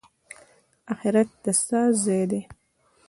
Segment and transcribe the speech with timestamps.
[0.93, 2.41] اخرت د څه ځای دی؟